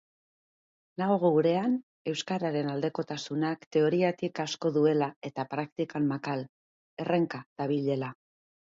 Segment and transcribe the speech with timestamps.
[1.01, 1.75] Nago gurean
[2.13, 6.47] euskararen aldekotasunak teoriatik asko duela eta praktikan makal,
[7.01, 8.15] herrenka dabilela.